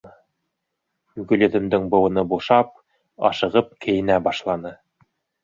Гөлйөҙөмдөң 1.31 1.85
быуыны 1.91 2.23
бушап, 2.33 2.73
ашығып 3.31 3.71
кейенә 3.87 4.19
башланы. 4.31 4.75